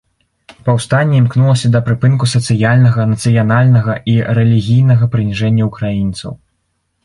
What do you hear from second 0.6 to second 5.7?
Паўстанне імкнулася да прыпынку сацыяльнага, нацыянальнага, і рэлігійнага прыніжэння